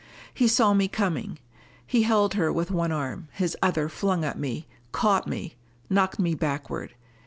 [0.33, 1.37] He saw me coming.
[1.85, 3.27] He held her with one arm!
[3.33, 5.53] his other flung at me, caught me,
[5.91, 6.95] knocked me backward.